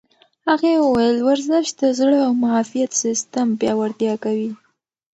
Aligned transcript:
هغې 0.47 0.73
وویل 0.85 1.17
ورزش 1.27 1.67
د 1.81 1.83
زړه 1.99 2.17
او 2.27 2.31
معافیت 2.43 2.91
سیستم 3.03 3.47
پیاوړتیا 3.59 4.13
کوي. 4.23 4.51